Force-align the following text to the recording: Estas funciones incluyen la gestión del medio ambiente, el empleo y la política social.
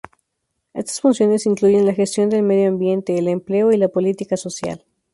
Estas 0.73 0.99
funciones 0.99 1.45
incluyen 1.45 1.85
la 1.85 1.93
gestión 1.93 2.31
del 2.31 2.41
medio 2.41 2.69
ambiente, 2.69 3.19
el 3.19 3.27
empleo 3.27 3.71
y 3.71 3.77
la 3.77 3.87
política 3.89 4.35
social. 4.35 4.83